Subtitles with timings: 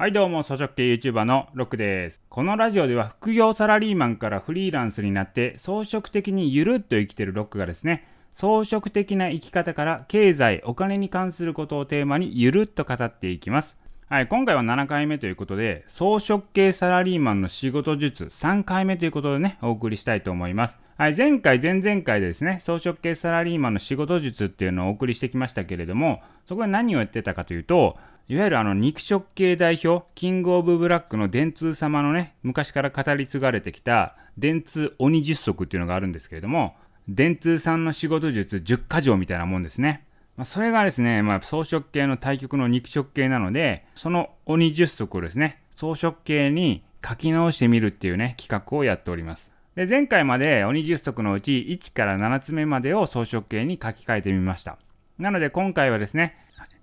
[0.00, 2.20] はいどうも、草食系 YouTuber のロックです。
[2.28, 13.76] このラジオでは副業サラリーマンからフリーランスになって装飾的にゆるっと生きてるロックがですね、装飾的な生き方から経済、お金に関することをテーマにゆるっと語っていきます。
[14.10, 20.78] はい、今回は7回目ということで、装飾系サラリーマンの仕事術3回目ということでね、お送りしたいと思います。
[20.96, 27.98] はい、前回、前々回でですね、装飾系サラリーマンの仕事術っていうのをお送りしてきましたけれども、そこで何をやってたかというと、
[28.28, 36.76] いわゆるあの肉食系代表、キングオブブラックの電通様のね、昔から語り継がれてきた電通鬼十足っていうのがあるんですけれども、
[37.10, 40.06] 電通さんの仕事術10箇条みたいなもんですね。
[40.38, 49.52] まあ、それがですね、まあ、装飾系の対極の肉食系なので、その鬼十足をですね、装飾系に書き直してみるっていうね、企画をやっております。
[49.74, 54.78] で、前回まで鬼十足のうち1から7つ目までを装飾系に書き換えてみました。
[55.18, 56.36] なので今回はですね、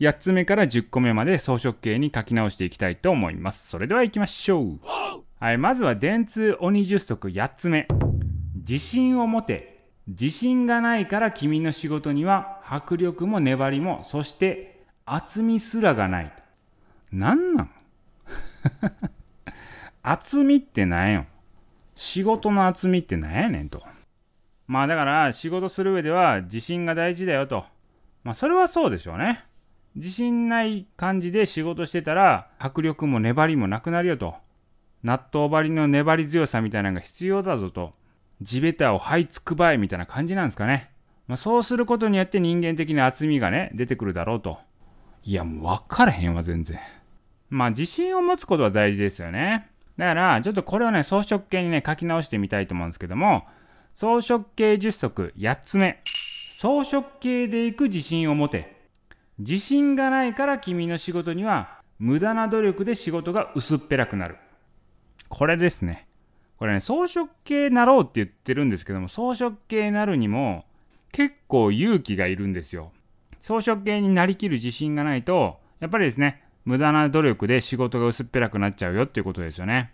[0.00, 3.68] 8つ目から10個目まで装飾系に書き直していきたいと思います。
[3.68, 4.78] それでは行きましょう。
[5.40, 7.86] はい、まずは電通鬼十足8つ目。
[8.54, 9.71] 自信を持て。
[10.08, 16.32] 自信がないから君の仕事には迫力も粘りも、そして厚みすらがない。
[17.12, 17.70] なんなん？
[20.02, 21.26] 厚みってなんよ？
[21.94, 23.82] 仕事の厚みってなんやねんと。
[24.66, 27.64] まあだから仕事する上では自信が大事だよと。
[28.24, 29.44] まあそれはそうでしょうね。
[29.94, 34.34] 自信ない感じで仕事してたら迫力も粘りもなくなるよと。
[35.04, 37.92] 納豆張りの粘り強さみたいなのが必要だぞと。
[38.42, 40.90] 地べたを這いつくばえみたいな感じなんですかね。
[41.26, 44.58] まあ、そうすることによって人間的な厚みがね、出てくるだろうと。
[45.24, 46.78] いや、もう分からへんわ、全然。
[47.48, 49.70] まあ、自信を持つことは大事ですよね。
[49.96, 53.44] だから、ちょっとこれをね、装飾系にね、書き直してみたいと思うんですけども、
[53.94, 56.00] 装飾系10則8つ目。
[56.58, 58.76] 装飾系でいく自信を持て。
[59.38, 64.36] 自信がないから君の仕事には、無駄な努力で仕事が薄っぺらくなる。
[65.28, 66.06] これですね。
[66.62, 70.64] これね、装飾系になろうって言ってるんですけども、装飾系になるにも
[71.10, 72.92] 結構勇気がいるんですよ。
[73.40, 79.90] 装飾系になりきる自信がないと、やっぱりですね、無駄な努力で仕事が薄っぺらくなっちゃうよっていうことですよね。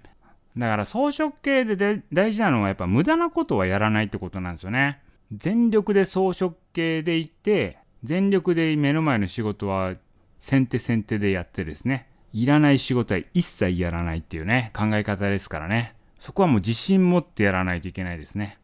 [0.59, 5.00] だから装飾系で大事なのはやっぱ無駄なことはやらないってことなんですよね。
[5.32, 9.94] 全力で装飾系で行って、全力で目の前の仕事は
[10.38, 15.94] 先手先手でやってですね、いらない仕事は一切やらないっていうね、考え方ですからね。
[16.18, 18.58] そこはもう自信持ってやらないといけないですね。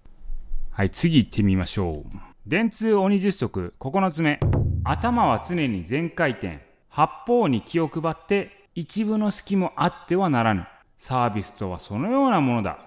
[0.70, 2.04] はい、次行ってみましょう。
[2.46, 4.40] 電通鬼十足9つ目。
[4.82, 6.60] 頭は常に全回転。
[6.88, 10.66] 八方に気を配って一部の隙もあってはならぬ。
[10.98, 12.78] サービスとはそのようなものだ。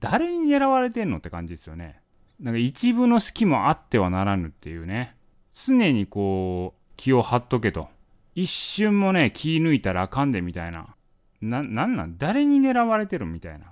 [0.00, 2.00] 誰に狙われてんのって感じですよね。
[2.40, 5.16] なんか一部の隙もあってはならぬっていうね。
[5.54, 7.88] 常にこう、気を張っとけと。
[8.34, 10.94] 一瞬もね、気抜いたらあかんでみたいな。
[11.40, 12.18] な、なんなん？
[12.18, 13.66] 誰に狙われてるみたいな。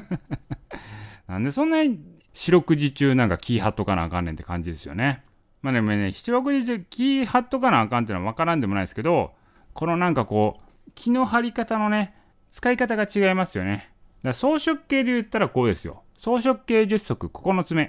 [1.28, 2.00] なんでそんなに
[2.32, 5.22] 四六時中なんか気張っとかなあかんねんって感じですよね。
[5.62, 9.32] まあでもね、四六時中気張っとかなあかんっていうのは分からんでもないですけど、
[9.72, 12.14] このなんかこう、気の張り方のね、
[12.50, 13.90] 使い方が違いますよね。
[14.22, 16.02] だから装飾系で言ったらこうですよ。
[16.18, 17.88] 装飾系10足9つ目。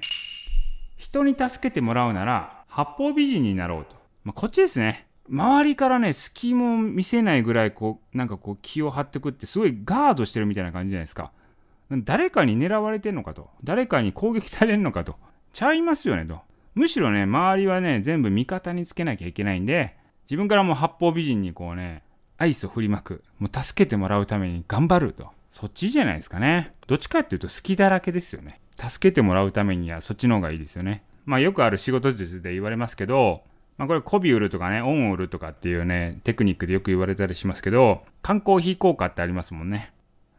[0.97, 3.95] 人に助けてもらうなら、八方美人になろうと。
[4.23, 5.07] まあ、こっちですね。
[5.29, 11.31] 周りからね、隙も見せないぐらい、こう、なんかこう気を張ってくって、すごいガードしてるみたいな感じじゃないですか。
[11.91, 13.49] 誰かに狙われてんのかと。
[13.63, 15.15] 誰かに攻撃されんのかと。
[15.53, 16.41] ちゃいますよねと。
[16.73, 22.03] むしろね、周りはね、全部味方につけなきゃいけないんで、自分からもう八方美人にこうね、
[22.37, 23.23] アイスを振りまく。
[23.39, 25.29] もう助けてもらうために頑張ると。
[25.51, 26.73] そっちじゃないですかね。
[26.87, 28.59] どっちかっていうと好きだらけですよね。
[28.75, 31.03] 助けてもらうためにはそっちの方がいいですよね。
[31.25, 33.43] まあよくある仕事術で言われますけど、
[33.77, 39.93] まあこれ媚び売るとかね、恩を売るとかっていうね、テクニックでよく言われたりしますけど、缶コーヒー効果ってありますもんね。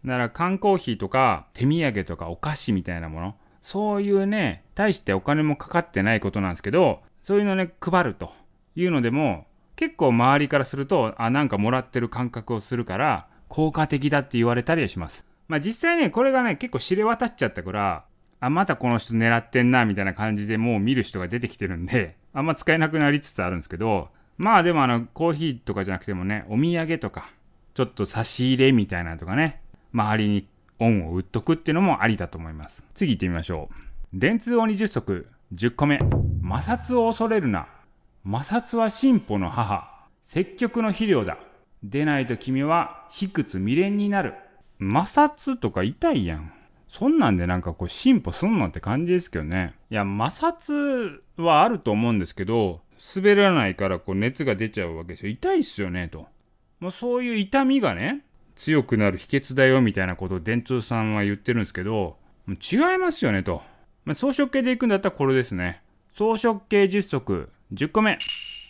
[0.07, 8.33] だから缶コーヒーとか手土産とかお菓子みたいなもの、そういうね、大してお金もかかってないことなんですけど、そういうのね、配ると
[8.77, 15.27] いうのでも、結構周りからすると、あ、なんかもらってる感覚をするから、効果的だって言われたりします。
[15.49, 18.05] まあ実際ね、これがね、結構知れ渡っちゃったから、
[18.39, 27.29] あ、またこの人狙ってんな、みたいな感じでもう見る人が出てきてるんで、あんま使えなくなりつつあるんですけど、まあでもあの、コーヒーとかじゃなくてもね、お土産とか、
[27.75, 29.61] ちょっと差し入れみたいなとかね、
[29.93, 30.49] 周りに
[30.79, 32.85] 恩を売っとくっていうのもありだと思います。
[32.95, 33.75] 次行ってみましょう。
[34.13, 35.99] 電通鬼十足10個目。
[36.43, 37.69] 摩擦を恐れるな。
[38.25, 40.07] 摩擦は進歩の母。
[40.23, 41.39] 積極の肥料だ。
[41.83, 44.35] でないと君は卑屈未練になる。
[44.79, 46.53] 摩擦とか痛いやん。
[46.89, 49.75] そんなんでなんかこう進歩すんのって感じですけどね。
[49.91, 52.81] いや、摩擦はあると思うんですけど、
[53.15, 55.31] 滑らないからこう熱が出ちゃうわけですよ。
[55.31, 56.27] 痛いっすよね、と。
[56.81, 58.25] もうそういう痛みがね、
[58.57, 62.17] 強くなる秘訣だよみたいなことを電通さんは言ってるんですけど、
[62.49, 63.63] 違いますよねと。
[64.05, 65.83] まあ、装飾系でいくんだったらこれですね。
[66.13, 68.19] 装飾系10足10個目。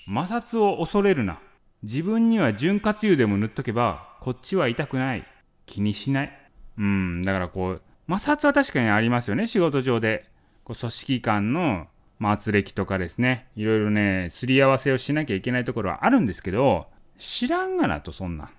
[0.06, 1.38] 摩擦を恐れるな。
[1.82, 5.26] 自分には潤滑油でも塗っとけば、こっちは痛くない。
[5.66, 6.50] 気にしない。
[6.78, 10.28] うん、だからこう、摩擦は確かにありますよね、仕事上で。
[10.64, 11.86] こう組織間の、
[12.18, 16.86] まあ、圧力とかですね、いろいろね、すり合わせをしなきゃいけないところはあるんですけど、
[17.18, 18.50] 知らんがなと、そんな。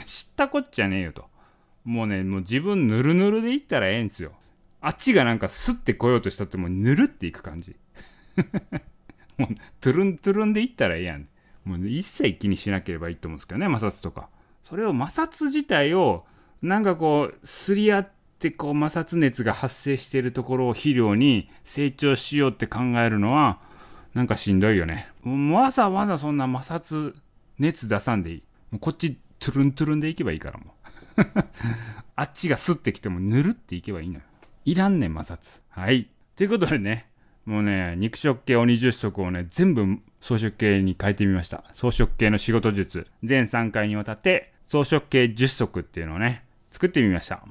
[0.04, 1.26] 知ったこっちゃねえよと。
[1.84, 4.32] もうね、もう自分ぬるぬるでいったらええんすよ。
[4.80, 7.76] あっちがなんかスッて来ようとしたってもうぬるっていく感じ。
[9.38, 11.28] もうトゥルントゥルンでいったらええやん。
[11.64, 14.28] もう一切気にしなければいいと思うんですけどね、摩擦とか。
[14.62, 16.26] それを摩擦自体を
[16.62, 23.60] なんかこう、すり合ってこう摩擦熱が発生しているところを肥料に成長しようって考えるのは、
[24.14, 25.08] なんかしんどいよね。
[25.52, 27.14] わざわざそんな摩擦
[27.58, 28.42] 熱出さんでいい。
[28.70, 30.74] もうこっちトゥルントゥルンでいけばいいからも
[31.18, 31.22] う。
[32.16, 34.20] あっちがスッてきてもぬるっていけばいいのよ。
[34.64, 35.60] いらんねん摩擦。
[35.70, 36.08] はい。
[36.34, 37.06] ということでね、
[37.44, 41.64] もうね、肉食系鬼十色をね、全部装飾系に変えてみました。
[41.74, 43.06] 装飾系の仕事術。
[43.22, 47.42] 全3回にわたって装飾系10足っていうのをね、作ってみました。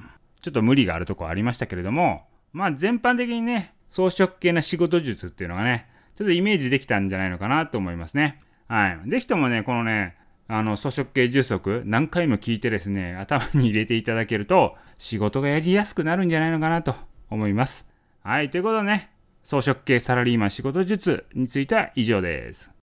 [0.42, 8.42] ちょっと無理があるとこありましたけれども、まあ全般的にね、装飾系な仕事術っていうのがね、ちょっとイメージできたんじゃないのかなと思いますね。
[8.68, 9.10] はい。
[9.10, 10.16] ぜひともね、このね、
[10.48, 16.96] あの、装飾系充足、何回も聞いてですね、頭に入れていただけると、仕事がやりやすくなるんじゃないのかなと
[17.30, 17.88] 思います。
[18.22, 18.52] はい。
[18.52, 19.12] ということでね、
[19.44, 22.72] 装飾系サラリーマン仕事術については以上です。